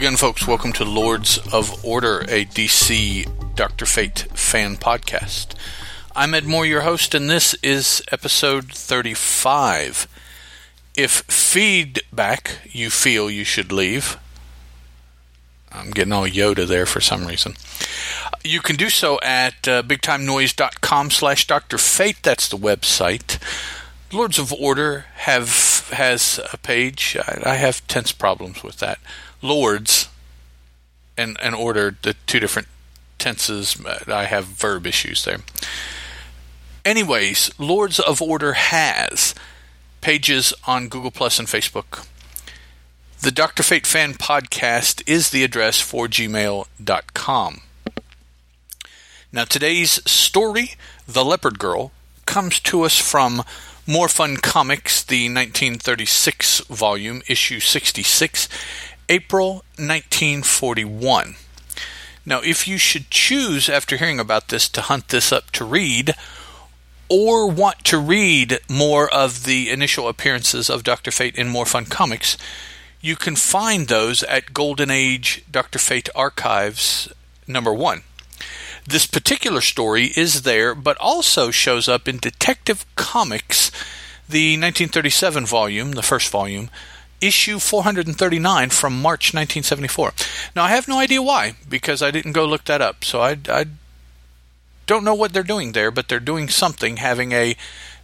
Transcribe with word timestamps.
Again, 0.00 0.16
folks. 0.16 0.46
Welcome 0.46 0.72
to 0.72 0.84
Lords 0.86 1.36
of 1.52 1.84
Order, 1.84 2.20
a 2.20 2.46
DC 2.46 3.54
Dr. 3.54 3.84
Fate 3.84 4.20
fan 4.32 4.78
podcast. 4.78 5.54
I'm 6.16 6.32
Ed 6.32 6.46
Moore, 6.46 6.64
your 6.64 6.80
host, 6.80 7.14
and 7.14 7.28
this 7.28 7.52
is 7.62 8.02
episode 8.10 8.72
35. 8.72 10.08
If 10.96 11.10
feedback 11.24 12.60
you 12.64 12.88
feel 12.88 13.30
you 13.30 13.44
should 13.44 13.72
leave, 13.72 14.16
I'm 15.70 15.90
getting 15.90 16.14
all 16.14 16.26
Yoda 16.26 16.66
there 16.66 16.86
for 16.86 17.02
some 17.02 17.26
reason. 17.26 17.56
You 18.42 18.62
can 18.62 18.76
do 18.76 18.88
so 18.88 19.20
at 19.22 19.68
uh, 19.68 19.82
bigtimenoise.com 19.82 21.10
slash 21.10 21.46
Dr. 21.46 21.76
Fate. 21.76 22.22
That's 22.22 22.48
the 22.48 22.56
website. 22.56 23.38
Lords 24.10 24.38
of 24.38 24.50
Order 24.50 25.04
have 25.16 25.90
has 25.92 26.40
a 26.54 26.56
page. 26.56 27.18
I, 27.20 27.42
I 27.50 27.54
have 27.56 27.86
tense 27.86 28.12
problems 28.12 28.62
with 28.62 28.78
that. 28.78 28.98
Lords 29.42 30.08
and 31.16 31.36
and 31.40 31.54
Order, 31.54 31.96
the 32.02 32.14
two 32.26 32.40
different 32.40 32.68
tenses. 33.18 33.76
I 34.06 34.24
have 34.24 34.46
verb 34.46 34.86
issues 34.86 35.24
there. 35.24 35.38
Anyways, 36.84 37.50
Lords 37.58 38.00
of 38.00 38.22
Order 38.22 38.54
has 38.54 39.34
pages 40.00 40.54
on 40.66 40.88
Google 40.88 41.10
Plus 41.10 41.38
and 41.38 41.46
Facebook. 41.46 42.06
The 43.20 43.30
Dr. 43.30 43.62
Fate 43.62 43.86
Fan 43.86 44.14
Podcast 44.14 45.02
is 45.06 45.28
the 45.28 45.44
address 45.44 45.78
for 45.78 46.08
gmail.com. 46.08 47.60
Now, 49.30 49.44
today's 49.44 50.00
story, 50.10 50.70
The 51.06 51.24
Leopard 51.24 51.58
Girl, 51.58 51.92
comes 52.24 52.58
to 52.60 52.82
us 52.82 52.96
from 52.98 53.42
more 53.86 54.08
Fun 54.08 54.38
Comics, 54.38 55.02
the 55.04 55.26
1936 55.26 56.60
volume, 56.60 57.22
issue 57.28 57.60
66, 57.60 58.48
April 59.10 59.64
1941. 59.76 61.34
Now, 62.24 62.40
if 62.42 62.68
you 62.68 62.78
should 62.78 63.10
choose, 63.10 63.68
after 63.68 63.96
hearing 63.96 64.20
about 64.20 64.48
this, 64.48 64.68
to 64.68 64.82
hunt 64.82 65.08
this 65.08 65.32
up 65.32 65.50
to 65.50 65.64
read, 65.64 66.14
or 67.08 67.50
want 67.50 67.84
to 67.86 67.98
read 67.98 68.60
more 68.68 69.12
of 69.12 69.44
the 69.44 69.68
initial 69.68 70.06
appearances 70.06 70.70
of 70.70 70.84
Dr. 70.84 71.10
Fate 71.10 71.34
in 71.34 71.48
More 71.48 71.66
Fun 71.66 71.86
Comics, 71.86 72.38
you 73.00 73.16
can 73.16 73.34
find 73.34 73.88
those 73.88 74.22
at 74.22 74.54
Golden 74.54 74.92
Age 74.92 75.42
Dr. 75.50 75.80
Fate 75.80 76.08
Archives 76.14 77.12
number 77.48 77.74
one. 77.74 78.02
This 78.86 79.06
particular 79.06 79.60
story 79.60 80.12
is 80.16 80.42
there, 80.42 80.72
but 80.72 80.96
also 81.00 81.50
shows 81.50 81.88
up 81.88 82.06
in 82.06 82.18
Detective 82.18 82.86
Comics, 82.94 83.72
the 84.28 84.52
1937 84.52 85.46
volume, 85.46 85.92
the 85.92 86.02
first 86.02 86.30
volume, 86.30 86.70
issue 87.20 87.58
439 87.58 88.70
from 88.70 89.00
March 89.00 89.34
1974. 89.34 90.12
Now, 90.56 90.64
I 90.64 90.70
have 90.70 90.88
no 90.88 90.98
idea 90.98 91.22
why, 91.22 91.54
because 91.68 92.02
I 92.02 92.10
didn't 92.10 92.32
go 92.32 92.44
look 92.44 92.64
that 92.64 92.80
up. 92.80 93.04
So 93.04 93.20
I, 93.20 93.38
I 93.48 93.66
don't 94.86 95.04
know 95.04 95.14
what 95.14 95.32
they're 95.32 95.42
doing 95.42 95.72
there, 95.72 95.90
but 95.90 96.08
they're 96.08 96.20
doing 96.20 96.48
something, 96.48 96.96
having 96.96 97.32
a 97.32 97.56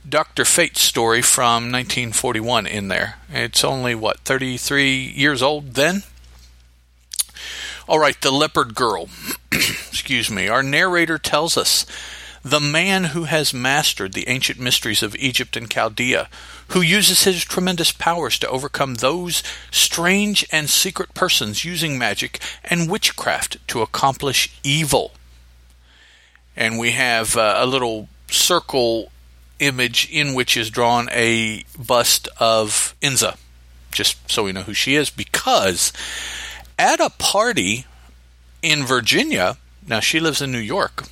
Dr. 0.09 0.45
Fate 0.45 0.77
story 0.77 1.23
from 1.23 1.73
1941 1.73 2.67
in 2.67 2.89
there. 2.89 3.17
It's 3.29 3.65
only, 3.65 3.95
what, 3.95 4.21
33 4.21 4.95
years 4.95 5.43
old 5.43 5.75
then? 5.75 6.03
All 7.89 7.99
right, 7.99 8.21
The 8.21 8.31
Leopard 8.31 8.75
Girl. 8.75 9.09
Excuse 9.53 10.31
me. 10.31 10.49
Our 10.49 10.63
narrator 10.63 11.19
tells 11.19 11.57
us 11.57 11.87
the 12.47 12.61
man 12.61 13.07
who 13.07 13.25
has 13.25 13.53
mastered 13.53 14.13
the 14.13 14.29
ancient 14.29 14.61
mysteries 14.61 15.03
of 15.03 15.17
Egypt 15.17 15.57
and 15.57 15.69
Chaldea, 15.69 16.29
who 16.69 16.81
uses 16.81 17.25
his 17.25 17.45
tremendous 17.45 17.91
powers 17.91 18.39
to 18.39 18.49
overcome 18.49 18.95
those 18.95 19.43
strange 19.73 20.47
and 20.53 20.71
secret 20.71 21.13
persons 21.13 21.65
using 21.65 21.99
magic 21.99 22.41
and 22.63 22.89
witchcraft 22.89 23.57
to 23.67 23.83
accomplish 23.83 24.57
evil. 24.63 25.11
And 26.57 26.79
we 26.79 26.93
have 26.93 27.37
uh, 27.37 27.57
a 27.59 27.67
little 27.67 28.09
circle 28.31 29.11
image 29.59 30.09
in 30.09 30.33
which 30.33 30.57
is 30.57 30.71
drawn 30.71 31.09
a 31.11 31.65
bust 31.77 32.29
of 32.39 32.95
Inza, 33.03 33.39
just 33.91 34.31
so 34.31 34.45
we 34.45 34.53
know 34.53 34.63
who 34.63 34.75
she 34.75 34.95
is, 34.95 35.11
because 35.11 35.93
at 36.79 37.01
a 37.01 37.11
party 37.11 37.87
in 38.63 38.87
Virginia, 38.87 39.57
now 39.85 39.99
she 39.99 40.21
lives 40.21 40.41
in 40.41 40.53
New 40.53 40.59
York. 40.59 41.09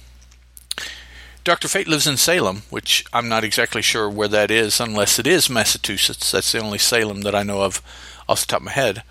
Dr. 1.44 1.68
Fate 1.68 1.88
lives 1.88 2.06
in 2.06 2.16
Salem, 2.16 2.62
which 2.70 3.04
I'm 3.12 3.28
not 3.28 3.44
exactly 3.44 3.82
sure 3.82 4.08
where 4.08 4.28
that 4.28 4.50
is, 4.50 4.80
unless 4.80 5.18
it 5.18 5.26
is 5.26 5.50
Massachusetts. 5.50 6.32
That's 6.32 6.52
the 6.52 6.58
only 6.58 6.78
Salem 6.78 7.20
that 7.22 7.34
I 7.34 7.42
know 7.42 7.62
of 7.62 7.82
off 8.28 8.40
the 8.40 8.46
top 8.46 8.60
of 8.60 8.66
my 8.66 8.72
head. 8.72 9.02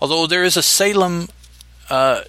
Although 0.00 0.26
there 0.26 0.44
is 0.44 0.56
a 0.56 0.62
Salem 0.62 1.28
uh, 1.88 2.22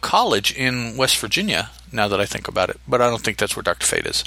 College 0.00 0.52
in 0.56 0.96
West 0.96 1.18
Virginia, 1.18 1.70
now 1.92 2.08
that 2.08 2.20
I 2.20 2.26
think 2.26 2.48
about 2.48 2.70
it, 2.70 2.80
but 2.88 3.00
I 3.00 3.10
don't 3.10 3.22
think 3.22 3.38
that's 3.38 3.54
where 3.54 3.62
Dr. 3.62 3.86
Fate 3.86 4.06
is. 4.06 4.24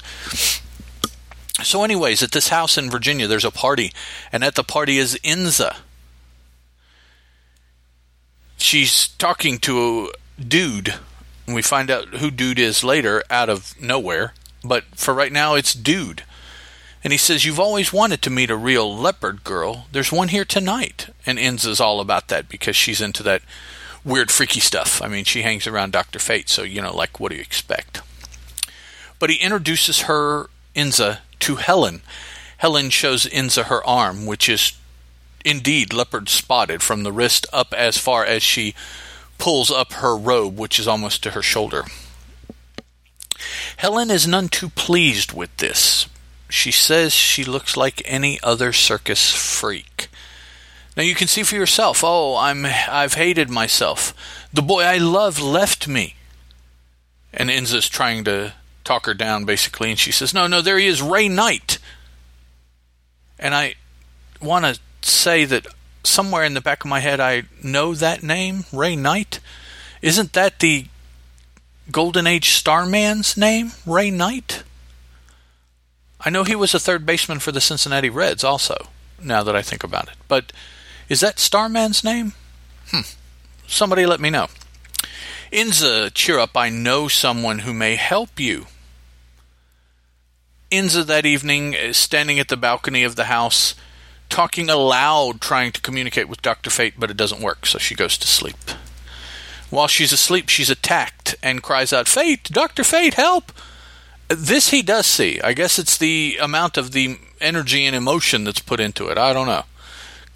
So, 1.62 1.84
anyways, 1.84 2.22
at 2.22 2.32
this 2.32 2.48
house 2.48 2.78
in 2.78 2.90
Virginia, 2.90 3.26
there's 3.26 3.44
a 3.44 3.50
party, 3.50 3.92
and 4.30 4.44
at 4.44 4.54
the 4.54 4.64
party 4.64 4.98
is 4.98 5.18
Inza 5.22 5.76
she's 8.62 9.08
talking 9.08 9.58
to 9.58 10.10
a 10.38 10.42
dude. 10.42 10.94
And 11.46 11.54
we 11.54 11.62
find 11.62 11.90
out 11.90 12.08
who 12.08 12.30
dude 12.30 12.58
is 12.58 12.84
later 12.84 13.22
out 13.28 13.50
of 13.50 13.74
nowhere. 13.80 14.32
But 14.64 14.84
for 14.94 15.14
right 15.14 15.32
now, 15.32 15.54
it's 15.54 15.74
dude. 15.74 16.24
And 17.04 17.12
he 17.12 17.18
says, 17.18 17.44
You've 17.44 17.60
always 17.60 17.92
wanted 17.92 18.22
to 18.22 18.30
meet 18.30 18.50
a 18.50 18.56
real 18.56 18.94
leopard 18.94 19.44
girl. 19.44 19.86
There's 19.90 20.12
one 20.12 20.28
here 20.28 20.44
tonight. 20.44 21.08
And 21.26 21.38
Inza's 21.38 21.80
all 21.80 22.00
about 22.00 22.28
that 22.28 22.48
because 22.48 22.76
she's 22.76 23.00
into 23.00 23.22
that 23.24 23.42
weird, 24.04 24.30
freaky 24.30 24.60
stuff. 24.60 25.02
I 25.02 25.08
mean, 25.08 25.24
she 25.24 25.42
hangs 25.42 25.66
around 25.66 25.92
Dr. 25.92 26.18
Fate, 26.18 26.48
so, 26.48 26.62
you 26.62 26.82
know, 26.82 26.94
like, 26.94 27.18
what 27.18 27.30
do 27.30 27.36
you 27.36 27.42
expect? 27.42 28.00
But 29.18 29.30
he 29.30 29.36
introduces 29.36 30.02
her, 30.02 30.48
Inza, 30.74 31.18
to 31.40 31.56
Helen. 31.56 32.02
Helen 32.58 32.90
shows 32.90 33.26
Inza 33.26 33.64
her 33.64 33.84
arm, 33.86 34.26
which 34.26 34.48
is 34.48 34.72
indeed 35.44 35.92
leopard 35.92 36.28
spotted 36.28 36.82
from 36.82 37.02
the 37.02 37.12
wrist 37.12 37.46
up 37.52 37.74
as 37.74 37.98
far 37.98 38.24
as 38.24 38.42
she 38.42 38.74
pulls 39.38 39.70
up 39.70 39.94
her 39.94 40.16
robe, 40.16 40.56
which 40.56 40.78
is 40.78 40.86
almost 40.86 41.22
to 41.22 41.32
her 41.32 41.42
shoulder. 41.42 41.84
Helen 43.76 44.10
is 44.10 44.26
none 44.26 44.48
too 44.48 44.68
pleased 44.68 45.32
with 45.32 45.54
this. 45.56 46.06
She 46.48 46.70
says 46.70 47.12
she 47.12 47.44
looks 47.44 47.76
like 47.76 48.02
any 48.04 48.38
other 48.42 48.72
circus 48.72 49.30
freak. 49.30 50.08
Now 50.96 51.02
you 51.02 51.14
can 51.14 51.28
see 51.28 51.42
for 51.42 51.54
yourself. 51.54 52.02
Oh, 52.04 52.36
I'm 52.36 52.66
I've 52.66 53.14
hated 53.14 53.48
myself. 53.48 54.14
The 54.52 54.62
boy 54.62 54.82
I 54.82 54.98
love 54.98 55.40
left 55.40 55.88
me. 55.88 56.16
And 57.32 57.50
Inza's 57.50 57.88
trying 57.88 58.24
to 58.24 58.52
talk 58.84 59.06
her 59.06 59.14
down 59.14 59.44
basically, 59.46 59.90
and 59.90 59.98
she 59.98 60.12
says, 60.12 60.34
"No, 60.34 60.46
no, 60.46 60.60
there 60.60 60.78
he 60.78 60.86
is, 60.86 61.00
Ray 61.00 61.28
Knight." 61.28 61.78
And 63.38 63.54
I 63.54 63.74
want 64.40 64.66
to 64.66 64.78
say 65.00 65.44
that 65.46 65.66
somewhere 66.04 66.44
in 66.44 66.54
the 66.54 66.60
back 66.60 66.84
of 66.84 66.90
my 66.90 67.00
head 67.00 67.20
I 67.20 67.44
know 67.62 67.94
that 67.94 68.22
name, 68.22 68.64
Ray 68.72 68.96
Knight. 68.96 69.40
Isn't 70.02 70.32
that 70.34 70.58
the 70.58 70.86
Golden 71.90 72.26
Age 72.26 72.50
Starman's 72.50 73.36
name, 73.36 73.72
Ray 73.86 74.10
Knight? 74.10 74.62
I 76.20 76.30
know 76.30 76.44
he 76.44 76.54
was 76.54 76.74
a 76.74 76.80
third 76.80 77.04
baseman 77.04 77.40
for 77.40 77.50
the 77.50 77.60
Cincinnati 77.60 78.08
Reds 78.08 78.44
also, 78.44 78.88
now 79.20 79.42
that 79.42 79.56
I 79.56 79.62
think 79.62 79.82
about 79.82 80.08
it. 80.08 80.14
But 80.28 80.52
is 81.08 81.20
that 81.20 81.40
Starman's 81.40 82.04
name? 82.04 82.34
Hmm. 82.90 83.00
Somebody 83.66 84.06
let 84.06 84.20
me 84.20 84.30
know. 84.30 84.46
Inza, 85.50 86.10
cheer 86.14 86.38
up, 86.38 86.56
I 86.56 86.68
know 86.68 87.08
someone 87.08 87.60
who 87.60 87.74
may 87.74 87.96
help 87.96 88.38
you. 88.38 88.66
Inza 90.70 91.04
that 91.04 91.26
evening 91.26 91.74
is 91.74 91.96
standing 91.96 92.38
at 92.38 92.48
the 92.48 92.56
balcony 92.56 93.02
of 93.02 93.16
the 93.16 93.24
house 93.24 93.74
talking 94.32 94.70
aloud, 94.70 95.42
trying 95.42 95.72
to 95.72 95.80
communicate 95.82 96.26
with 96.26 96.40
Dr. 96.40 96.70
Fate, 96.70 96.94
but 96.96 97.10
it 97.10 97.16
doesn't 97.18 97.42
work, 97.42 97.66
so 97.66 97.78
she 97.78 97.94
goes 97.94 98.16
to 98.16 98.26
sleep. 98.26 98.56
While 99.72 99.88
she's 99.88 100.12
asleep, 100.12 100.50
she's 100.50 100.68
attacked 100.68 101.34
and 101.42 101.62
cries 101.62 101.94
out, 101.94 102.06
Fate! 102.06 102.44
Dr. 102.44 102.84
Fate, 102.84 103.14
help! 103.14 103.50
This 104.28 104.68
he 104.68 104.82
does 104.82 105.06
see. 105.06 105.40
I 105.40 105.54
guess 105.54 105.78
it's 105.78 105.96
the 105.96 106.36
amount 106.42 106.76
of 106.76 106.92
the 106.92 107.16
energy 107.40 107.86
and 107.86 107.96
emotion 107.96 108.44
that's 108.44 108.60
put 108.60 108.80
into 108.80 109.08
it. 109.08 109.16
I 109.16 109.32
don't 109.32 109.46
know. 109.46 109.64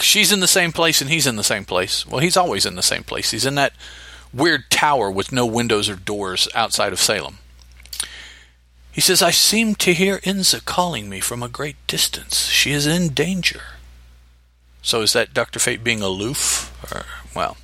She's 0.00 0.32
in 0.32 0.40
the 0.40 0.48
same 0.48 0.72
place 0.72 1.02
and 1.02 1.10
he's 1.10 1.26
in 1.26 1.36
the 1.36 1.44
same 1.44 1.66
place. 1.66 2.06
Well, 2.06 2.20
he's 2.20 2.38
always 2.38 2.64
in 2.64 2.76
the 2.76 2.82
same 2.82 3.04
place. 3.04 3.32
He's 3.32 3.44
in 3.44 3.56
that 3.56 3.74
weird 4.32 4.70
tower 4.70 5.10
with 5.10 5.32
no 5.32 5.44
windows 5.44 5.90
or 5.90 5.96
doors 5.96 6.48
outside 6.54 6.94
of 6.94 6.98
Salem. 6.98 7.36
He 8.90 9.02
says, 9.02 9.20
I 9.20 9.32
seem 9.32 9.74
to 9.74 9.92
hear 9.92 10.20
Inza 10.20 10.64
calling 10.64 11.10
me 11.10 11.20
from 11.20 11.42
a 11.42 11.48
great 11.48 11.76
distance. 11.86 12.46
She 12.46 12.72
is 12.72 12.86
in 12.86 13.12
danger. 13.12 13.60
So 14.80 15.02
is 15.02 15.12
that 15.12 15.34
Dr. 15.34 15.58
Fate 15.58 15.84
being 15.84 16.00
aloof? 16.00 16.72
Or, 16.90 17.04
well, 17.34 17.58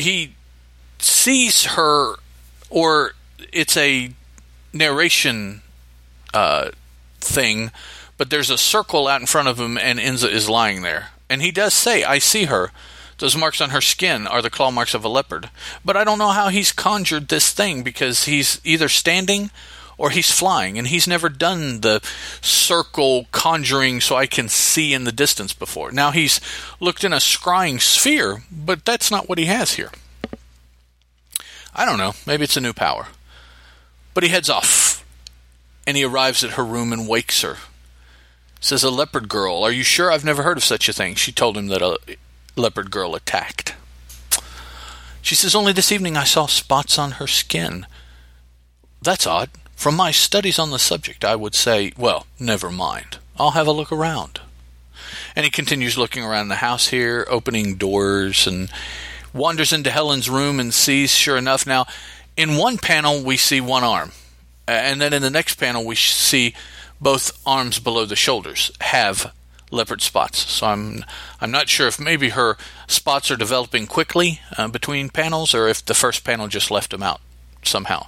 he 0.00 0.34
sees 0.98 1.64
her, 1.64 2.14
or 2.70 3.12
it's 3.52 3.76
a 3.76 4.10
narration 4.72 5.62
uh, 6.32 6.70
thing, 7.20 7.70
but 8.16 8.30
there's 8.30 8.50
a 8.50 8.58
circle 8.58 9.08
out 9.08 9.20
in 9.20 9.26
front 9.26 9.48
of 9.48 9.58
him, 9.58 9.76
and 9.78 9.98
Inza 9.98 10.30
is 10.30 10.48
lying 10.48 10.82
there. 10.82 11.08
And 11.28 11.42
he 11.42 11.50
does 11.50 11.74
say, 11.74 12.04
I 12.04 12.18
see 12.18 12.44
her. 12.44 12.70
Those 13.18 13.36
marks 13.36 13.60
on 13.60 13.70
her 13.70 13.80
skin 13.80 14.26
are 14.26 14.42
the 14.42 14.50
claw 14.50 14.70
marks 14.70 14.94
of 14.94 15.04
a 15.04 15.08
leopard. 15.08 15.50
But 15.84 15.96
I 15.96 16.04
don't 16.04 16.18
know 16.18 16.30
how 16.30 16.48
he's 16.48 16.72
conjured 16.72 17.28
this 17.28 17.52
thing 17.52 17.82
because 17.82 18.24
he's 18.24 18.60
either 18.64 18.88
standing 18.88 19.50
or 19.96 20.10
he's 20.10 20.30
flying, 20.30 20.78
and 20.78 20.88
he's 20.88 21.06
never 21.06 21.28
done 21.28 21.80
the 21.80 22.00
circle 22.40 23.26
conjuring 23.32 24.00
so 24.00 24.16
I 24.16 24.26
can 24.26 24.48
see 24.48 24.92
in 24.92 25.04
the 25.04 25.12
distance 25.12 25.52
before. 25.52 25.92
Now 25.92 26.10
he's 26.10 26.40
looked 26.80 27.04
in 27.04 27.12
a 27.12 27.16
scrying 27.16 27.80
sphere, 27.80 28.42
but 28.50 28.84
that's 28.84 29.10
not 29.10 29.28
what 29.28 29.38
he 29.38 29.46
has 29.46 29.74
here. 29.74 29.90
I 31.74 31.84
don't 31.84 31.98
know. 31.98 32.14
Maybe 32.26 32.44
it's 32.44 32.56
a 32.56 32.60
new 32.60 32.72
power. 32.72 33.08
But 34.14 34.22
he 34.22 34.28
heads 34.28 34.48
off, 34.48 35.04
and 35.86 35.96
he 35.96 36.04
arrives 36.04 36.44
at 36.44 36.52
her 36.52 36.64
room 36.64 36.92
and 36.92 37.08
wakes 37.08 37.42
her. 37.42 37.56
Says 38.60 38.84
a 38.84 38.90
leopard 38.90 39.28
girl. 39.28 39.62
Are 39.62 39.72
you 39.72 39.82
sure? 39.82 40.10
I've 40.10 40.24
never 40.24 40.42
heard 40.42 40.56
of 40.56 40.64
such 40.64 40.88
a 40.88 40.92
thing. 40.92 41.16
She 41.16 41.32
told 41.32 41.56
him 41.56 41.66
that 41.66 41.82
a 41.82 41.98
leopard 42.56 42.90
girl 42.90 43.14
attacked. 43.14 43.74
She 45.20 45.34
says, 45.34 45.54
Only 45.54 45.72
this 45.72 45.90
evening 45.90 46.16
I 46.16 46.24
saw 46.24 46.46
spots 46.46 46.98
on 46.98 47.12
her 47.12 47.26
skin. 47.26 47.86
That's 49.02 49.26
odd. 49.26 49.50
From 49.74 49.96
my 49.96 50.10
studies 50.10 50.58
on 50.58 50.70
the 50.70 50.78
subject, 50.78 51.24
I 51.24 51.36
would 51.36 51.54
say, 51.54 51.92
well, 51.96 52.26
never 52.38 52.70
mind. 52.70 53.18
I'll 53.36 53.52
have 53.52 53.66
a 53.66 53.72
look 53.72 53.92
around. 53.92 54.40
And 55.36 55.44
he 55.44 55.50
continues 55.50 55.98
looking 55.98 56.24
around 56.24 56.48
the 56.48 56.56
house 56.56 56.88
here, 56.88 57.26
opening 57.28 57.74
doors, 57.74 58.46
and 58.46 58.70
wanders 59.32 59.72
into 59.72 59.90
Helen's 59.90 60.30
room 60.30 60.60
and 60.60 60.72
sees, 60.72 61.12
sure 61.14 61.36
enough, 61.36 61.66
now, 61.66 61.86
in 62.36 62.56
one 62.56 62.78
panel 62.78 63.22
we 63.22 63.36
see 63.36 63.60
one 63.60 63.84
arm. 63.84 64.12
And 64.66 65.00
then 65.00 65.12
in 65.12 65.22
the 65.22 65.30
next 65.30 65.56
panel 65.56 65.84
we 65.84 65.96
see 65.96 66.54
both 67.00 67.38
arms 67.46 67.78
below 67.78 68.06
the 68.06 68.16
shoulders 68.16 68.70
have 68.80 69.32
leopard 69.70 70.00
spots. 70.00 70.38
So 70.50 70.66
I'm 70.66 71.04
I'm 71.40 71.50
not 71.50 71.68
sure 71.68 71.88
if 71.88 72.00
maybe 72.00 72.30
her 72.30 72.56
spots 72.86 73.30
are 73.30 73.36
developing 73.36 73.86
quickly 73.86 74.40
uh, 74.56 74.68
between 74.68 75.10
panels 75.10 75.54
or 75.54 75.68
if 75.68 75.84
the 75.84 75.94
first 75.94 76.24
panel 76.24 76.48
just 76.48 76.70
left 76.70 76.92
them 76.92 77.02
out 77.02 77.20
somehow. 77.62 78.06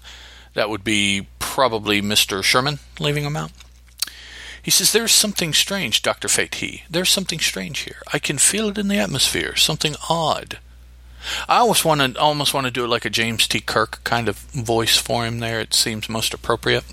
That 0.54 0.70
would 0.70 0.84
be 0.84 1.26
probably 1.56 2.02
Mr. 2.02 2.44
Sherman 2.44 2.80
leaving 3.00 3.24
him 3.24 3.34
out. 3.34 3.50
He 4.62 4.70
says, 4.70 4.92
There's 4.92 5.10
something 5.10 5.54
strange, 5.54 6.02
Dr. 6.02 6.28
Fate 6.28 6.56
He. 6.56 6.82
There's 6.90 7.08
something 7.08 7.38
strange 7.38 7.78
here. 7.78 8.02
I 8.12 8.18
can 8.18 8.36
feel 8.36 8.68
it 8.68 8.76
in 8.76 8.88
the 8.88 8.98
atmosphere, 8.98 9.56
something 9.56 9.94
odd. 10.10 10.58
I 11.48 11.56
almost 11.56 11.82
want 11.82 12.02
to 12.02 12.20
almost 12.20 12.52
want 12.52 12.66
to 12.66 12.70
do 12.70 12.84
it 12.84 12.88
like 12.88 13.06
a 13.06 13.10
James 13.10 13.48
T. 13.48 13.60
Kirk 13.60 14.04
kind 14.04 14.28
of 14.28 14.36
voice 14.52 14.98
for 14.98 15.24
him 15.24 15.38
there. 15.38 15.58
It 15.58 15.72
seems 15.72 16.10
most 16.10 16.34
appropriate. 16.34 16.84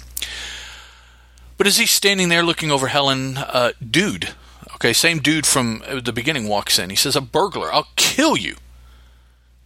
But 1.57 1.68
as 1.68 1.75
he's 1.75 1.92
standing 1.92 2.30
there 2.30 2.42
looking 2.42 2.71
over 2.71 2.88
Helen, 2.88 3.36
uh, 3.38 3.74
dude, 3.86 4.30
okay, 4.75 4.94
same 4.94 5.19
dude 5.19 5.45
from 5.45 5.83
the 6.01 6.13
beginning 6.13 6.48
walks 6.48 6.80
in. 6.80 6.89
He 6.89 6.95
says, 6.95 7.18
A 7.18 7.21
burglar, 7.21 7.74
I'll 7.74 7.89
kill 7.98 8.38
you. 8.38 8.56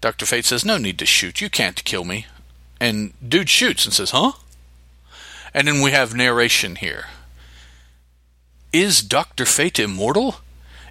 Dr. 0.02 0.26
Fate 0.26 0.46
says, 0.46 0.66
No 0.66 0.80
need 0.80 0.98
to 0.98 1.06
shoot. 1.06 1.40
You 1.40 1.52
can't 1.52 1.84
kill 1.84 2.04
me. 2.04 2.26
And 2.80 3.14
dude 3.24 3.48
shoots 3.48 3.86
and 3.86 3.94
says, 3.94 4.10
Huh? 4.10 4.32
And 5.54 5.68
then 5.68 5.82
we 5.82 5.92
have 5.92 6.14
narration 6.14 6.76
here. 6.76 7.06
Is 8.74 9.02
Dr. 9.02 9.46
Fate 9.46 9.80
immortal? 9.80 10.38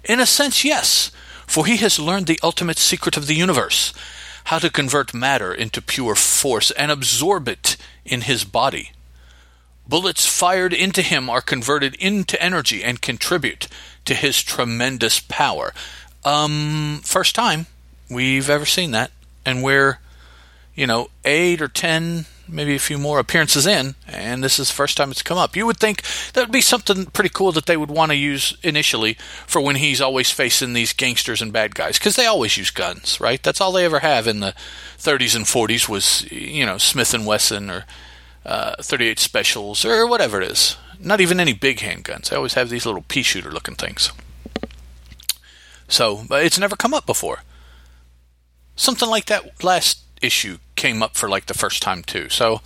In 0.03 0.19
a 0.19 0.25
sense, 0.25 0.65
yes, 0.65 1.11
for 1.45 1.65
he 1.65 1.77
has 1.77 1.99
learned 1.99 2.27
the 2.27 2.39
ultimate 2.43 2.77
secret 2.77 3.17
of 3.17 3.27
the 3.27 3.35
universe 3.35 3.93
how 4.45 4.59
to 4.59 4.69
convert 4.69 5.13
matter 5.13 5.53
into 5.53 5.81
pure 5.81 6.15
force 6.15 6.71
and 6.71 6.89
absorb 6.89 7.49
it 7.49 7.75
in 8.05 8.21
his 8.21 8.45
body. 8.45 8.91
Bullets 9.85 10.25
fired 10.25 10.73
into 10.73 11.01
him 11.01 11.29
are 11.29 11.41
converted 11.41 11.95
into 11.95 12.41
energy 12.41 12.81
and 12.81 13.01
contribute 13.01 13.67
to 14.05 14.13
his 14.13 14.41
tremendous 14.41 15.19
power. 15.19 15.73
Um, 16.23 17.01
first 17.03 17.35
time 17.35 17.67
we've 18.09 18.49
ever 18.49 18.65
seen 18.65 18.91
that, 18.91 19.11
and 19.45 19.61
we're 19.61 19.99
you 20.77 20.85
know, 20.85 21.09
eight 21.25 21.61
or 21.61 21.67
ten, 21.67 22.27
maybe 22.47 22.75
a 22.75 22.79
few 22.79 22.97
more 22.97 23.19
appearances 23.19 23.65
in, 23.65 23.95
and 24.07 24.43
this 24.43 24.59
is 24.59 24.67
the 24.67 24.73
first 24.73 24.97
time 24.97 25.11
it's 25.11 25.21
come 25.21 25.37
up. 25.37 25.55
You 25.55 25.65
would 25.65 25.77
think 25.77 26.01
that 26.33 26.41
would 26.41 26.51
be 26.51 26.61
something 26.61 27.05
pretty 27.07 27.29
cool 27.29 27.51
that 27.53 27.65
they 27.65 27.77
would 27.77 27.91
want 27.91 28.11
to 28.11 28.17
use 28.17 28.57
initially 28.63 29.15
for 29.45 29.61
when 29.61 29.77
he's 29.77 30.01
always 30.01 30.31
facing 30.31 30.73
these 30.73 30.93
gangsters 30.93 31.41
and 31.41 31.53
bad 31.53 31.75
guys, 31.75 31.97
because 31.97 32.15
they 32.15 32.25
always 32.25 32.57
use 32.57 32.71
guns, 32.71 33.19
right? 33.19 33.41
That's 33.41 33.61
all 33.61 33.71
they 33.71 33.85
ever 33.85 33.99
have 33.99 34.27
in 34.27 34.39
the 34.39 34.53
30s 34.97 35.35
and 35.35 35.45
40s 35.45 35.87
was, 35.87 36.29
you 36.31 36.65
know, 36.65 36.77
Smith 36.77 37.13
and 37.13 37.25
Wesson 37.25 37.69
or 37.69 37.85
uh, 38.45 38.75
38 38.81 39.19
Specials 39.19 39.85
or 39.85 40.07
whatever 40.07 40.41
it 40.41 40.51
is. 40.51 40.77
Not 40.99 41.21
even 41.21 41.39
any 41.39 41.53
big 41.53 41.77
handguns. 41.77 42.29
They 42.29 42.35
always 42.35 42.55
have 42.55 42.69
these 42.69 42.85
little 42.85 43.03
pea 43.07 43.21
shooter 43.21 43.51
looking 43.51 43.75
things. 43.75 44.11
So 45.87 46.25
it's 46.31 46.59
never 46.59 46.75
come 46.75 46.93
up 46.93 47.05
before. 47.05 47.43
Something 48.75 49.09
like 49.09 49.25
that 49.25 49.63
last 49.63 49.99
issue 50.21 50.57
came 50.75 51.01
up 51.03 51.15
for 51.15 51.29
like 51.29 51.45
the 51.47 51.53
first 51.53 51.81
time 51.81 52.03
too. 52.03 52.29
So 52.29 52.61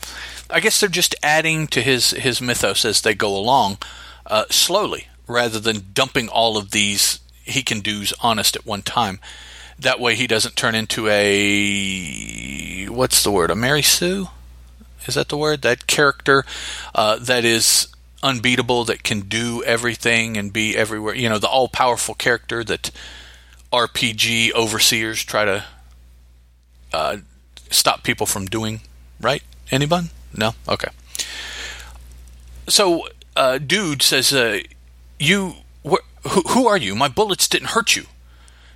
I 0.49 0.59
guess 0.59 0.79
they're 0.79 0.89
just 0.89 1.15
adding 1.23 1.67
to 1.67 1.81
his 1.81 2.11
his 2.11 2.41
mythos 2.41 2.85
as 2.85 3.01
they 3.01 3.13
go 3.13 3.35
along 3.35 3.77
uh, 4.25 4.45
slowly, 4.49 5.07
rather 5.27 5.59
than 5.59 5.91
dumping 5.93 6.29
all 6.29 6.57
of 6.57 6.71
these 6.71 7.19
he 7.43 7.63
can 7.63 7.79
do's 7.81 8.13
honest 8.21 8.55
at 8.55 8.65
one 8.65 8.81
time. 8.81 9.19
That 9.79 9.99
way 9.99 10.15
he 10.15 10.27
doesn't 10.27 10.55
turn 10.55 10.75
into 10.75 11.07
a 11.07 12.85
what's 12.85 13.23
the 13.23 13.31
word 13.31 13.51
a 13.51 13.55
Mary 13.55 13.81
Sue. 13.81 14.27
Is 15.07 15.15
that 15.15 15.29
the 15.29 15.37
word? 15.37 15.63
That 15.63 15.87
character 15.87 16.45
uh, 16.93 17.17
that 17.17 17.43
is 17.43 17.87
unbeatable, 18.23 18.85
that 18.85 19.03
can 19.03 19.21
do 19.21 19.63
everything 19.63 20.37
and 20.37 20.53
be 20.53 20.75
everywhere. 20.77 21.15
You 21.15 21.29
know, 21.29 21.39
the 21.39 21.47
all 21.47 21.67
powerful 21.67 22.13
character 22.13 22.63
that 22.63 22.91
RPG 23.73 24.53
overseers 24.53 25.23
try 25.23 25.45
to 25.45 25.65
uh, 26.93 27.17
stop 27.71 28.03
people 28.03 28.27
from 28.27 28.45
doing, 28.45 28.81
right? 29.19 29.41
Anyone? 29.71 30.09
No? 30.35 30.53
Okay. 30.67 30.89
So, 32.67 33.07
uh, 33.35 33.57
dude 33.57 34.01
says, 34.03 34.31
uh, 34.33 34.59
You, 35.19 35.55
wh- 35.85 36.05
who, 36.29 36.67
are 36.67 36.77
you? 36.77 36.93
My 36.95 37.07
bullets 37.07 37.47
didn't 37.47 37.69
hurt 37.69 37.95
you. 37.95 38.05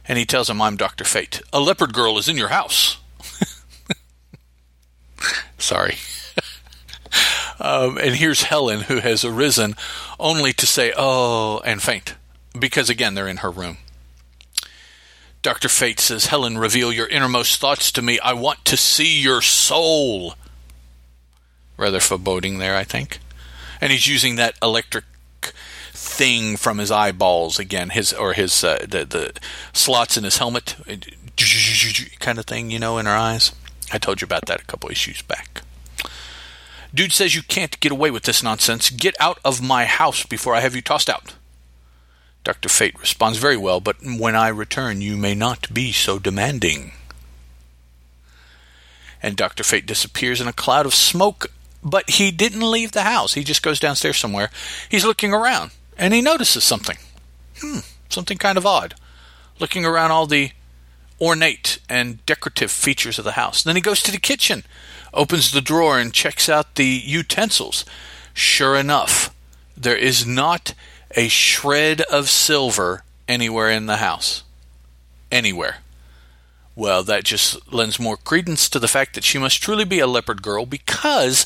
And 0.07 0.17
he 0.17 0.25
tells 0.25 0.49
him, 0.49 0.61
I'm 0.61 0.77
Dr. 0.77 1.03
Fate. 1.03 1.41
A 1.53 1.59
leopard 1.59 1.93
girl 1.93 2.17
is 2.17 2.27
in 2.27 2.37
your 2.37 2.49
house. 2.49 2.97
Sorry. 5.57 5.95
um, 7.59 7.97
and 7.97 8.15
here's 8.15 8.43
Helen, 8.43 8.81
who 8.81 8.99
has 8.99 9.25
arisen 9.25 9.75
only 10.19 10.53
to 10.53 10.67
say, 10.67 10.93
Oh, 10.95 11.59
and 11.65 11.81
faint. 11.81 12.15
Because 12.57 12.89
again, 12.89 13.15
they're 13.15 13.27
in 13.27 13.37
her 13.37 13.51
room. 13.51 13.77
Dr. 15.45 15.69
Fate 15.69 15.99
says, 15.99 16.25
Helen, 16.25 16.57
reveal 16.57 16.91
your 16.91 17.05
innermost 17.05 17.61
thoughts 17.61 17.91
to 17.91 18.01
me. 18.01 18.19
I 18.21 18.33
want 18.33 18.65
to 18.65 18.75
see 18.75 19.21
your 19.21 19.43
soul. 19.43 20.33
Rather 21.77 21.99
foreboding 21.99 22.57
there, 22.57 22.75
I 22.75 22.83
think. 22.83 23.19
And 23.79 23.91
he's 23.91 24.07
using 24.07 24.37
that 24.37 24.55
electric 24.59 25.05
thing 25.93 26.57
from 26.57 26.79
his 26.79 26.89
eyeballs 26.89 27.59
again, 27.59 27.91
his 27.91 28.11
or 28.11 28.33
his 28.33 28.63
uh, 28.63 28.87
the 28.89 29.05
the 29.05 29.33
slots 29.71 30.17
in 30.17 30.23
his 30.23 30.39
helmet, 30.39 30.77
kind 32.19 32.39
of 32.39 32.45
thing, 32.47 32.71
you 32.71 32.79
know, 32.79 32.97
in 32.97 33.05
her 33.05 33.11
eyes. 33.11 33.51
I 33.93 33.99
told 33.99 34.21
you 34.21 34.25
about 34.25 34.47
that 34.47 34.61
a 34.61 34.65
couple 34.65 34.89
issues 34.89 35.21
back. 35.21 35.61
Dude 36.91 37.13
says 37.13 37.35
you 37.35 37.43
can't 37.43 37.79
get 37.79 37.91
away 37.91 38.09
with 38.09 38.23
this 38.23 38.41
nonsense. 38.41 38.89
Get 38.89 39.15
out 39.19 39.37
of 39.45 39.61
my 39.61 39.85
house 39.85 40.25
before 40.25 40.55
I 40.55 40.61
have 40.61 40.75
you 40.75 40.81
tossed 40.81 41.07
out. 41.07 41.34
Dr. 42.45 42.69
Fate 42.69 42.97
responds 42.99 43.39
very 43.39 43.57
well, 43.57 43.81
but 43.81 43.97
when 44.03 44.35
I 44.35 44.49
return, 44.49 45.01
you 45.01 45.17
may 45.17 45.33
not 45.33 45.73
be 45.73 45.91
so 45.91 46.19
demanding. 46.19 46.91
And 49.21 49.35
Dr. 49.35 49.63
Fate 49.63 49.87
disappears 49.87 50.39
in 50.39 50.47
a 50.47 50.53
cloud 50.53 50.85
of 50.85 50.93
smoke, 50.93 51.47
but 51.83 52.11
he 52.11 52.29
didn't 52.29 52.61
leave 52.61 52.91
the 52.91 53.01
house. 53.01 53.33
He 53.33 53.43
just 53.43 53.63
goes 53.63 53.79
downstairs 53.79 54.17
somewhere. 54.17 54.51
He's 54.87 55.03
looking 55.03 55.33
around, 55.33 55.71
and 55.97 56.13
he 56.13 56.21
notices 56.21 56.63
something. 56.63 56.97
Hmm, 57.59 57.79
something 58.09 58.37
kind 58.37 58.59
of 58.59 58.65
odd. 58.65 58.93
Looking 59.59 59.83
around 59.83 60.11
all 60.11 60.27
the 60.27 60.51
ornate 61.19 61.79
and 61.89 62.23
decorative 62.27 62.69
features 62.69 63.17
of 63.17 63.25
the 63.25 63.31
house. 63.31 63.63
Then 63.63 63.75
he 63.75 63.81
goes 63.81 64.03
to 64.03 64.11
the 64.11 64.19
kitchen, 64.19 64.65
opens 65.15 65.51
the 65.51 65.61
drawer, 65.61 65.97
and 65.97 66.13
checks 66.13 66.47
out 66.47 66.75
the 66.75 66.85
utensils. 66.85 67.85
Sure 68.35 68.75
enough, 68.75 69.33
there 69.75 69.97
is 69.97 70.27
not 70.27 70.75
a 71.15 71.27
shred 71.27 72.01
of 72.01 72.29
silver 72.29 73.03
anywhere 73.27 73.69
in 73.69 73.85
the 73.85 73.97
house. 73.97 74.43
Anywhere. 75.31 75.77
Well, 76.75 77.03
that 77.03 77.23
just 77.23 77.71
lends 77.71 77.99
more 77.99 78.17
credence 78.17 78.67
to 78.69 78.79
the 78.79 78.87
fact 78.87 79.15
that 79.15 79.23
she 79.23 79.37
must 79.37 79.61
truly 79.61 79.85
be 79.85 79.99
a 79.99 80.07
leopard 80.07 80.41
girl 80.41 80.65
because 80.65 81.45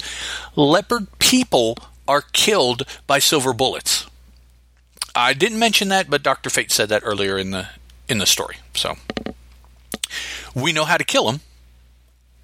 leopard 0.55 1.07
people 1.19 1.77
are 2.07 2.21
killed 2.21 2.83
by 3.05 3.19
silver 3.19 3.53
bullets. 3.53 4.07
I 5.15 5.33
didn't 5.33 5.59
mention 5.59 5.89
that, 5.89 6.09
but 6.09 6.23
Dr. 6.23 6.49
Fate 6.49 6.71
said 6.71 6.89
that 6.89 7.03
earlier 7.05 7.37
in 7.37 7.51
the 7.51 7.67
in 8.07 8.17
the 8.17 8.25
story. 8.25 8.57
So 8.73 8.95
we 10.55 10.73
know 10.73 10.85
how 10.85 10.97
to 10.97 11.03
kill 11.03 11.25
them, 11.25 11.41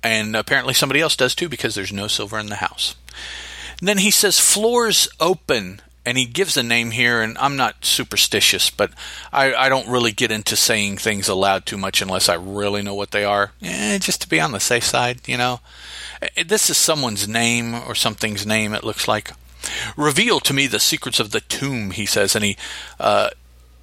and 0.04 0.36
apparently 0.36 0.76
somebody 0.76 1.02
else 1.02 1.16
does 1.16 1.34
too 1.34 1.50
because 1.50 1.74
there's 1.74 1.92
no 1.92 2.08
silver 2.08 2.38
in 2.38 2.48
the 2.48 2.56
house. 2.58 2.96
And 3.80 3.88
then 3.88 3.98
he 3.98 4.12
says 4.12 4.40
floors 4.40 5.08
open 5.20 5.82
and 6.06 6.18
he 6.18 6.26
gives 6.26 6.56
a 6.56 6.64
name 6.64 6.92
here, 6.92 7.22
and 7.22 7.38
I'm 7.38 7.56
not 7.56 7.84
superstitious, 7.84 8.70
but 8.70 8.92
I, 9.34 9.54
I 9.54 9.70
don't 9.70 9.90
really 9.90 10.12
get 10.12 10.32
into 10.32 10.56
saying 10.56 10.98
things 10.98 11.28
aloud 11.28 11.66
too 11.66 11.78
much 11.78 12.02
unless 12.02 12.30
I 12.30 12.36
really 12.36 12.82
know 12.82 12.94
what 12.94 13.12
they 13.12 13.26
are, 13.26 13.52
eh, 13.62 13.98
just 13.98 14.22
to 14.22 14.30
be 14.30 14.40
on 14.40 14.52
the 14.52 14.60
safe 14.60 14.84
side, 14.84 15.28
you 15.28 15.38
know. 15.38 15.62
Eh, 16.22 16.44
this 16.46 16.70
is 16.70 16.78
someone's 16.78 17.28
name 17.28 17.74
or 17.74 17.96
something's 17.96 18.46
name, 18.46 18.74
it 18.74 18.84
looks 18.84 19.08
like. 19.08 19.32
Reveal 19.98 20.40
to 20.42 20.54
me 20.54 20.68
the 20.68 20.80
secrets 20.80 21.20
of 21.20 21.32
the 21.32 21.42
tomb, 21.42 21.92
he 21.92 22.06
says, 22.06 22.36
and 22.36 22.46
he 22.46 22.58
uh, 23.00 23.32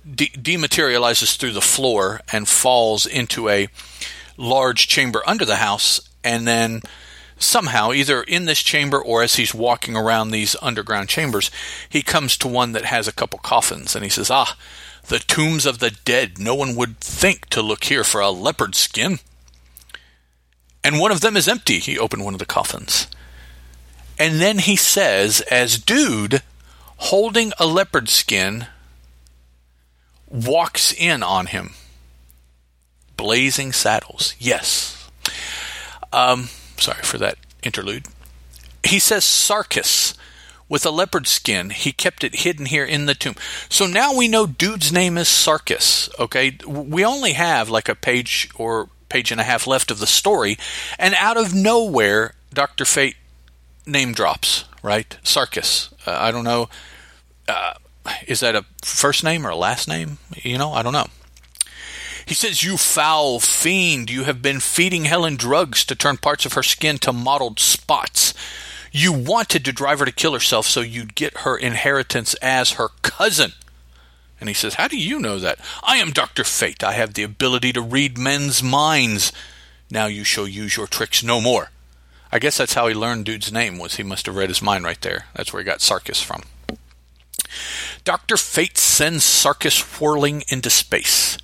de- 0.09 0.31
dematerializes 0.31 1.37
through 1.37 1.53
the 1.53 1.61
floor 1.61 2.21
and 2.33 2.49
falls 2.49 3.05
into 3.05 3.49
a 3.49 3.69
large 4.37 4.87
chamber 4.87 5.23
under 5.27 5.45
the 5.45 5.57
house, 5.57 6.01
and 6.23 6.47
then 6.47 6.83
somehow, 7.43 7.93
either 7.93 8.23
in 8.23 8.45
this 8.45 8.63
chamber 8.63 9.03
or 9.03 9.23
as 9.23 9.37
he's 9.37 9.55
walking 9.55 9.97
around 9.97 10.31
these 10.31 10.57
underground 10.63 11.09
chambers, 11.09 11.51
he 11.89 12.03
comes 12.03 12.37
to 12.39 12.49
one 12.49 12.73
that 12.73 12.85
has 12.87 13.07
a 13.07 13.13
couple 13.13 13.39
coffins, 13.39 13.95
and 13.95 14.05
he 14.05 14.11
says, 14.11 14.31
Ah, 14.31 14.57
the 15.09 15.19
tombs 15.19 15.67
of 15.67 15.79
the 15.79 15.91
dead. 15.91 16.39
No 16.39 16.55
one 16.55 16.77
would 16.77 16.99
think 16.99 17.47
to 17.51 17.63
look 17.63 17.85
here 17.85 18.05
for 18.05 18.21
a 18.21 18.31
leopard 18.31 18.75
skin. 18.75 19.19
And 20.85 20.99
one 20.99 21.13
of 21.13 21.21
them 21.21 21.37
is 21.37 21.49
empty. 21.49 21.79
He 21.79 21.99
opened 21.99 22.25
one 22.25 22.35
of 22.35 22.41
the 22.41 22.47
coffins. 22.47 23.07
And 24.19 24.41
then 24.41 24.59
he 24.59 24.77
says, 24.77 25.41
as 25.43 25.79
dude 25.79 26.43
holding 26.97 27.53
a 27.59 27.67
leopard 27.67 28.09
skin 28.09 28.67
walks 30.29 30.93
in 30.93 31.23
on 31.23 31.47
him. 31.47 31.75
Blazing 33.17 33.73
saddles. 33.73 34.35
Yes. 34.39 35.09
Um, 36.13 36.49
sorry 36.83 37.03
for 37.03 37.19
that 37.19 37.39
interlude. 37.63 38.07
He 38.85 38.99
says 38.99 39.25
Sarkis 39.25 40.15
with 40.69 40.85
a 40.87 40.91
leopard 40.91 41.27
skin. 41.27 41.71
He 41.71 41.93
kept 41.93 42.25
it 42.25 42.37
hidden 42.37 42.67
here 42.67 42.85
in 42.85 43.07
the 43.07 43.15
tomb. 43.15 43.37
So 43.69 43.87
now 43.87 44.17
we 44.17 44.27
know 44.27 44.47
dude's 44.47 44.93
name 44.93 45.19
is 45.19 45.29
Sarkis. 45.29 46.09
Okay, 46.19 46.57
we 46.67 47.05
only 47.05 47.33
have 47.33 47.69
like 47.69 47.89
a 47.89 47.95
page 47.95 48.49
or 48.57 48.89
page 49.09 49.31
and 49.31 49.41
a 49.41 49.45
half 49.45 49.67
left 49.67 49.91
of 49.91 49.99
the 49.99 50.07
story, 50.07 50.57
and 50.99 51.15
out 51.15 51.37
of 51.37 51.55
nowhere, 51.55 52.35
Doctor 52.53 52.85
Fate 52.85 53.17
name 53.87 54.13
drops. 54.13 54.65
Right, 54.83 55.17
Sarkis. 55.23 55.93
Uh, 56.07 56.17
I 56.19 56.33
don't 56.33 56.45
know. 56.45 56.69
Uh, 57.47 57.75
is 58.27 58.41
that 58.41 58.57
a 58.57 58.65
first 58.83 59.23
name 59.23 59.47
or 59.47 59.51
a 59.51 59.57
last 59.57 59.87
name? 59.87 60.19
You 60.43 60.59
know, 60.59 60.73
I 60.73 60.83
don't 60.83 60.93
know. 60.93 61.07
He 62.27 62.35
says, 62.35 62.63
You 62.63 62.77
foul 62.77 63.41
fiend, 63.41 64.11
you 64.11 64.25
have 64.25 64.43
been 64.43 64.61
feeding 64.61 65.05
Helen 65.05 65.37
drugs 65.37 65.85
to 65.87 65.95
turn 65.95 66.17
parts 66.17 66.47
of 66.47 66.53
her 66.55 66.63
skin 66.63 66.99
to 66.99 67.13
mottled 67.13 67.59
spots. 67.59 68.35
You 68.91 69.13
wanted 69.13 69.65
to 69.65 69.73
drive 69.73 70.01
her 70.01 70.05
to 70.05 70.13
kill 70.13 70.35
herself 70.35 70.67
so 70.67 70.81
you'd 70.81 71.15
get 71.15 71.39
her 71.39 71.57
inheritance 71.57 72.35
as 72.35 72.73
her 72.73 72.89
cousin. 73.01 73.53
And 74.39 74.49
he 74.49 74.55
says, 74.55 74.75
How 74.75 74.89
do 74.89 74.99
you 74.99 75.19
know 75.19 75.39
that? 75.39 75.59
I 75.83 75.97
am 75.97 76.11
Dr. 76.11 76.45
Fate. 76.45 76.85
I 76.85 76.93
have 76.93 77.15
the 77.15 77.23
ability 77.23 77.73
to 77.73 77.81
read 77.81 78.19
men's 78.19 78.63
minds. 78.63 79.33
Now 79.91 80.07
you 80.07 80.25
shall 80.25 80.49
use 80.49 80.77
your 80.77 80.87
tricks 80.87 81.23
no 81.23 81.41
more. 81.41 81.71
I 82.31 82.39
guess 82.39 82.57
that's 82.57 82.75
how 82.75 82.89
he 82.89 82.95
learned 82.95 83.27
dude's 83.27 83.53
name 83.53 83.79
was 83.79 83.97
he 83.97 84.03
must 84.03 84.27
have 84.27 84.37
read 84.37 84.49
his 84.49 84.63
mind 84.63 84.85
right 84.85 85.01
there. 85.01 85.27
That's 85.35 85.53
where 85.53 85.63
he 85.63 85.67
got 85.67 85.81
Sarkis 85.81 86.23
from. 86.23 86.43
Dr. 88.05 88.37
Fate 88.37 88.79
sends 88.79 89.23
Sarkis 89.23 90.01
whirling 90.01 90.43
into 90.49 90.71
space. 90.71 91.37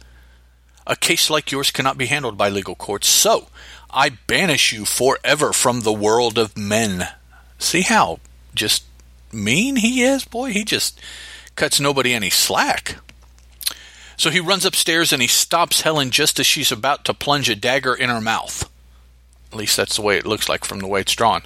A 0.88 0.96
case 0.96 1.28
like 1.28 1.52
yours 1.52 1.70
cannot 1.70 1.98
be 1.98 2.06
handled 2.06 2.38
by 2.38 2.48
legal 2.48 2.74
courts, 2.74 3.06
so 3.08 3.48
I 3.90 4.08
banish 4.08 4.72
you 4.72 4.86
forever 4.86 5.52
from 5.52 5.82
the 5.82 5.92
world 5.92 6.38
of 6.38 6.56
men. 6.56 7.08
See 7.58 7.82
how 7.82 8.20
just 8.54 8.84
mean 9.30 9.76
he 9.76 10.02
is? 10.02 10.24
Boy, 10.24 10.52
he 10.52 10.64
just 10.64 10.98
cuts 11.56 11.78
nobody 11.78 12.14
any 12.14 12.30
slack. 12.30 12.96
So 14.16 14.30
he 14.30 14.40
runs 14.40 14.64
upstairs 14.64 15.12
and 15.12 15.20
he 15.20 15.28
stops 15.28 15.82
Helen 15.82 16.10
just 16.10 16.40
as 16.40 16.46
she's 16.46 16.72
about 16.72 17.04
to 17.04 17.14
plunge 17.14 17.50
a 17.50 17.54
dagger 17.54 17.94
in 17.94 18.08
her 18.08 18.20
mouth. 18.20 18.68
At 19.52 19.58
least 19.58 19.76
that's 19.76 19.96
the 19.96 20.02
way 20.02 20.16
it 20.16 20.26
looks 20.26 20.48
like 20.48 20.64
from 20.64 20.80
the 20.80 20.88
way 20.88 21.02
it's 21.02 21.14
drawn. 21.14 21.42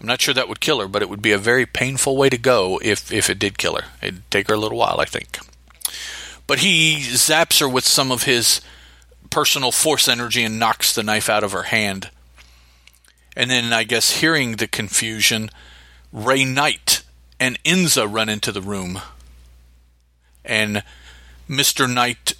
I'm 0.00 0.08
not 0.08 0.20
sure 0.20 0.34
that 0.34 0.48
would 0.48 0.60
kill 0.60 0.80
her, 0.80 0.88
but 0.88 1.02
it 1.02 1.08
would 1.08 1.22
be 1.22 1.30
a 1.30 1.38
very 1.38 1.66
painful 1.66 2.16
way 2.16 2.28
to 2.28 2.36
go 2.36 2.80
if, 2.82 3.12
if 3.12 3.30
it 3.30 3.38
did 3.38 3.58
kill 3.58 3.76
her. 3.76 3.84
It'd 4.02 4.28
take 4.30 4.48
her 4.48 4.54
a 4.54 4.58
little 4.58 4.78
while, 4.78 4.98
I 4.98 5.04
think. 5.04 5.38
But 6.46 6.60
he 6.60 6.96
zaps 7.00 7.60
her 7.60 7.68
with 7.68 7.84
some 7.84 8.10
of 8.10 8.24
his 8.24 8.60
personal 9.30 9.72
force 9.72 10.08
energy 10.08 10.42
and 10.42 10.58
knocks 10.58 10.94
the 10.94 11.02
knife 11.02 11.28
out 11.30 11.44
of 11.44 11.52
her 11.52 11.64
hand. 11.64 12.10
And 13.36 13.50
then, 13.50 13.72
I 13.72 13.84
guess, 13.84 14.20
hearing 14.20 14.56
the 14.56 14.66
confusion, 14.66 15.50
Ray 16.12 16.44
Knight 16.44 17.02
and 17.40 17.58
Inza 17.64 18.06
run 18.06 18.28
into 18.28 18.52
the 18.52 18.60
room. 18.60 19.00
And 20.44 20.82
Mr. 21.48 21.92
Knight 21.92 22.34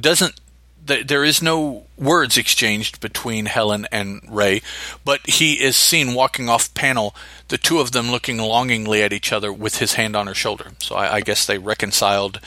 doesn't 0.00 0.40
there 0.86 1.24
is 1.24 1.40
no 1.40 1.84
words 1.96 2.36
exchanged 2.36 3.00
between 3.00 3.46
Helen 3.46 3.86
and 3.90 4.20
Ray, 4.28 4.60
but 5.04 5.26
he 5.26 5.54
is 5.54 5.76
seen 5.76 6.14
walking 6.14 6.48
off 6.48 6.74
panel, 6.74 7.14
the 7.48 7.56
two 7.56 7.78
of 7.80 7.92
them 7.92 8.10
looking 8.10 8.38
longingly 8.38 9.02
at 9.02 9.12
each 9.12 9.32
other 9.32 9.52
with 9.52 9.78
his 9.78 9.94
hand 9.94 10.14
on 10.14 10.26
her 10.26 10.34
shoulder. 10.34 10.72
So 10.78 10.94
I, 10.94 11.14
I 11.14 11.20
guess 11.20 11.46
they 11.46 11.58
reconciled 11.58 12.38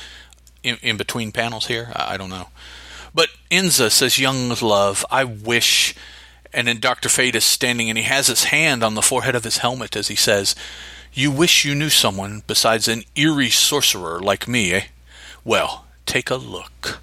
in, 0.67 0.77
in, 0.81 0.97
between 0.97 1.31
panels 1.31 1.67
here. 1.67 1.91
I, 1.95 2.13
I 2.13 2.17
don't 2.17 2.29
know. 2.29 2.49
But 3.13 3.29
Inza 3.49 3.89
says, 3.89 4.19
Young 4.19 4.49
love, 4.61 5.05
I 5.09 5.23
wish. 5.23 5.95
And 6.53 6.67
then 6.67 6.79
Dr. 6.79 7.09
Fate 7.09 7.35
is 7.35 7.43
standing 7.43 7.89
and 7.89 7.97
he 7.97 8.05
has 8.05 8.27
his 8.27 8.45
hand 8.45 8.83
on 8.83 8.95
the 8.95 9.01
forehead 9.01 9.35
of 9.35 9.43
his 9.43 9.57
helmet 9.57 9.95
as 9.95 10.07
he 10.07 10.15
says, 10.15 10.55
You 11.13 11.31
wish 11.31 11.65
you 11.65 11.75
knew 11.75 11.89
someone 11.89 12.43
besides 12.47 12.87
an 12.87 13.03
eerie 13.15 13.49
sorcerer 13.49 14.19
like 14.19 14.47
me, 14.47 14.73
eh? 14.73 14.83
Well, 15.43 15.85
take 16.05 16.29
a 16.29 16.35
look 16.35 16.99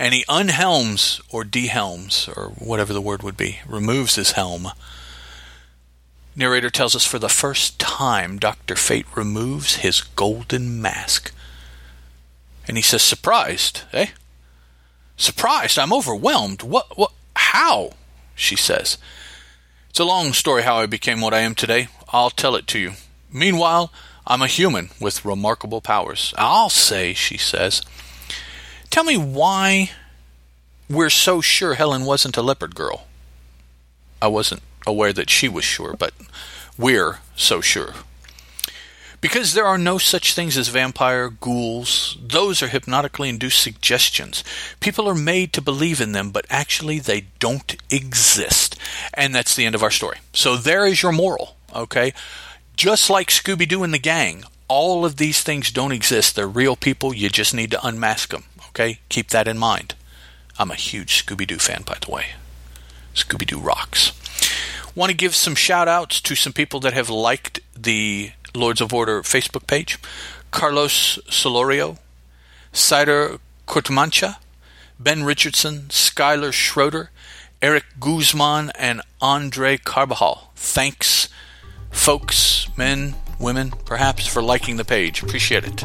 and 0.00 0.14
he 0.14 0.24
unhelms 0.30 1.20
or 1.30 1.44
dehelms 1.44 2.26
or 2.34 2.54
whatever 2.56 2.94
the 2.94 3.02
word 3.02 3.22
would 3.22 3.36
be, 3.36 3.60
removes 3.66 4.14
his 4.14 4.32
helm. 4.32 4.68
Narrator 6.34 6.70
tells 6.70 6.96
us 6.96 7.04
for 7.04 7.18
the 7.18 7.28
first 7.28 7.78
time 7.78 8.38
Dr. 8.38 8.76
Fate 8.76 9.04
removes 9.14 9.76
his 9.76 10.00
golden 10.00 10.80
mask. 10.80 11.32
And 12.70 12.76
he 12.76 12.82
says, 12.84 13.02
Surprised, 13.02 13.82
eh? 13.92 14.10
Surprised? 15.16 15.76
I'm 15.76 15.92
overwhelmed. 15.92 16.62
What, 16.62 16.96
what, 16.96 17.10
how? 17.34 17.94
She 18.36 18.54
says. 18.54 18.96
It's 19.88 19.98
a 19.98 20.04
long 20.04 20.32
story 20.32 20.62
how 20.62 20.76
I 20.76 20.86
became 20.86 21.20
what 21.20 21.34
I 21.34 21.40
am 21.40 21.56
today. 21.56 21.88
I'll 22.12 22.30
tell 22.30 22.54
it 22.54 22.68
to 22.68 22.78
you. 22.78 22.92
Meanwhile, 23.32 23.92
I'm 24.24 24.40
a 24.40 24.46
human 24.46 24.90
with 25.00 25.24
remarkable 25.24 25.80
powers. 25.80 26.32
I'll 26.38 26.70
say, 26.70 27.12
she 27.12 27.36
says, 27.36 27.82
Tell 28.88 29.02
me 29.02 29.16
why 29.16 29.90
we're 30.88 31.10
so 31.10 31.40
sure 31.40 31.74
Helen 31.74 32.04
wasn't 32.04 32.36
a 32.36 32.42
leopard 32.42 32.76
girl. 32.76 33.08
I 34.22 34.28
wasn't 34.28 34.62
aware 34.86 35.12
that 35.12 35.28
she 35.28 35.48
was 35.48 35.64
sure, 35.64 35.96
but 35.98 36.14
we're 36.78 37.18
so 37.34 37.60
sure. 37.60 37.94
Because 39.20 39.52
there 39.52 39.66
are 39.66 39.78
no 39.78 39.98
such 39.98 40.34
things 40.34 40.56
as 40.56 40.68
vampire 40.68 41.28
ghouls. 41.28 42.16
Those 42.22 42.62
are 42.62 42.68
hypnotically 42.68 43.28
induced 43.28 43.62
suggestions. 43.62 44.42
People 44.80 45.06
are 45.08 45.14
made 45.14 45.52
to 45.52 45.60
believe 45.60 46.00
in 46.00 46.12
them, 46.12 46.30
but 46.30 46.46
actually 46.48 46.98
they 46.98 47.26
don't 47.38 47.76
exist. 47.90 48.76
And 49.12 49.34
that's 49.34 49.54
the 49.54 49.66
end 49.66 49.74
of 49.74 49.82
our 49.82 49.90
story. 49.90 50.18
So 50.32 50.56
there 50.56 50.86
is 50.86 51.02
your 51.02 51.12
moral, 51.12 51.56
okay? 51.74 52.14
Just 52.76 53.10
like 53.10 53.28
Scooby 53.28 53.68
Doo 53.68 53.82
and 53.82 53.92
the 53.92 53.98
gang, 53.98 54.44
all 54.68 55.04
of 55.04 55.16
these 55.16 55.42
things 55.42 55.70
don't 55.70 55.92
exist. 55.92 56.34
They're 56.34 56.48
real 56.48 56.76
people. 56.76 57.12
You 57.12 57.28
just 57.28 57.52
need 57.52 57.72
to 57.72 57.86
unmask 57.86 58.30
them. 58.30 58.44
Okay? 58.68 59.00
Keep 59.08 59.30
that 59.30 59.48
in 59.48 59.58
mind. 59.58 59.94
I'm 60.58 60.70
a 60.70 60.76
huge 60.76 61.26
Scooby 61.26 61.46
Doo 61.46 61.58
fan, 61.58 61.82
by 61.82 61.98
the 62.00 62.10
way. 62.10 62.26
Scooby 63.14 63.46
Doo 63.46 63.58
rocks. 63.58 64.12
Want 64.94 65.10
to 65.10 65.16
give 65.16 65.34
some 65.34 65.54
shout 65.54 65.88
outs 65.88 66.20
to 66.22 66.34
some 66.34 66.52
people 66.52 66.80
that 66.80 66.92
have 66.92 67.10
liked 67.10 67.60
the 67.76 68.32
Lords 68.54 68.80
of 68.80 68.92
Order 68.92 69.22
Facebook 69.22 69.66
page 69.66 69.98
Carlos 70.50 71.18
Solorio, 71.28 71.98
Cider 72.72 73.38
Cortmancha, 73.66 74.36
Ben 74.98 75.22
Richardson, 75.24 75.86
Skylar 75.88 76.52
Schroeder, 76.52 77.10
Eric 77.62 77.84
Guzman, 78.00 78.70
and 78.78 79.02
Andre 79.20 79.76
Carbajal. 79.76 80.50
Thanks, 80.56 81.28
folks, 81.90 82.68
men, 82.76 83.14
women, 83.38 83.70
perhaps, 83.84 84.26
for 84.26 84.42
liking 84.42 84.76
the 84.76 84.84
page. 84.84 85.22
Appreciate 85.22 85.64
it. 85.64 85.84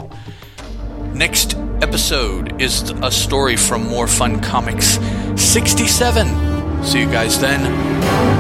Next 1.14 1.56
episode 1.82 2.62
is 2.62 2.90
a 3.02 3.12
story 3.12 3.56
from 3.56 3.88
More 3.88 4.08
Fun 4.08 4.42
Comics 4.42 5.00
67. 5.36 6.84
See 6.84 7.00
you 7.00 7.06
guys 7.06 7.40
then. 7.40 7.62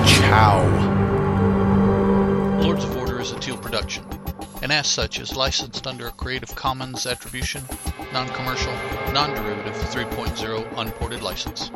Ciao. 0.05 0.61
Lords 2.61 2.83
of 2.83 2.97
Order 2.97 3.21
is 3.21 3.31
a 3.31 3.39
Teal 3.39 3.57
production, 3.57 4.03
and 4.65 4.73
as 4.73 4.87
such 4.87 5.19
is 5.19 5.35
licensed 5.35 5.85
under 5.85 6.07
a 6.07 6.11
Creative 6.11 6.55
Commons 6.55 7.05
Attribution, 7.05 7.63
Non 8.11 8.27
Commercial, 8.29 8.73
Non 9.13 9.29
Derivative 9.35 9.75
3.0 9.75 10.79
Unported 10.79 11.21
License. 11.21 11.69